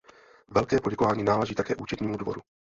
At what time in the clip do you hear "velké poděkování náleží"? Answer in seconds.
0.47-1.55